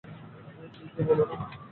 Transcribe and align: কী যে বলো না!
কী 0.73 0.83
যে 0.95 1.01
বলো 1.09 1.23
না! 1.31 1.35